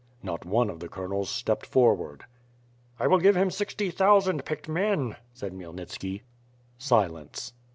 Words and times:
Not 0.23 0.45
one 0.45 0.71
of 0.71 0.79
the 0.79 0.89
Colonels 0.89 1.29
stepped 1.29 1.63
forward. 1.67 2.25
"I 2.99 3.05
will 3.05 3.19
give 3.19 3.37
him 3.37 3.51
sixty 3.51 3.91
thousand 3.91 4.45
picked 4.45 4.67
men," 4.67 5.15
said 5.31 5.53
Khmy 5.53 5.71
elnitski. 5.75 6.21
Silence. 6.79 7.53